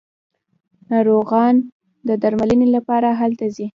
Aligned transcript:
ناروغان 0.91 1.55
د 2.07 2.09
درملنې 2.21 2.67
لپاره 2.75 3.09
هلته 3.19 3.45
ځي. 3.55 3.67